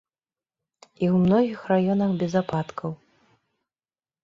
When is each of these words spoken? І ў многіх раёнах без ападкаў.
І 0.87 1.05
ў 1.13 1.15
многіх 1.25 1.59
раёнах 1.73 2.11
без 2.25 2.33
ападкаў. 2.43 2.91